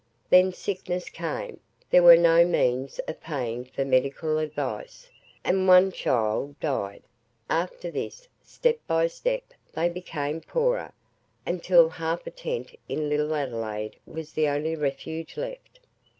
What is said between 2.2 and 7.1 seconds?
means of paying for medical advice, and one child died.